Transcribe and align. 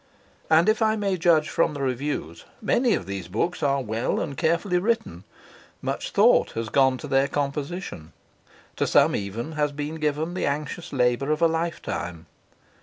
And 0.49 0.67
if 0.67 0.81
I 0.81 0.95
may 0.95 1.15
judge 1.15 1.47
from 1.47 1.75
the 1.75 1.81
reviews, 1.83 2.45
many 2.59 2.95
of 2.95 3.05
these 3.05 3.27
books 3.27 3.61
are 3.61 3.83
well 3.83 4.19
and 4.19 4.35
carefully 4.35 4.79
written; 4.79 5.25
much 5.79 6.09
thought 6.09 6.53
has 6.53 6.69
gone 6.69 6.97
to 6.97 7.07
their 7.07 7.27
composition; 7.27 8.11
to 8.77 8.87
some 8.87 9.15
even 9.15 9.51
has 9.51 9.71
been 9.71 9.97
given 9.99 10.33
the 10.33 10.47
anxious 10.47 10.91
labour 10.91 11.29
of 11.29 11.43
a 11.43 11.47
lifetime. 11.47 12.25